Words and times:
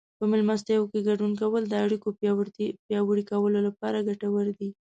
په 0.19 0.23
مېلمستیاوو 0.31 0.91
کې 0.91 1.05
ګډون 1.09 1.31
کول 1.41 1.63
د 1.67 1.73
اړیکو 1.85 2.09
پیاوړي 2.89 3.23
کولو 3.31 3.59
لپاره 3.67 4.05
ګټور 4.09 4.47
دي. 4.59 4.69